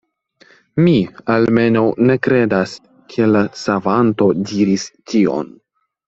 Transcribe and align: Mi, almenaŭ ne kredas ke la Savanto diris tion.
Mi, 0.85 0.93
almenaŭ 1.33 1.83
ne 2.09 2.15
kredas 2.27 2.73
ke 3.13 3.27
la 3.33 3.43
Savanto 3.65 4.29
diris 4.53 4.87
tion. 5.13 5.53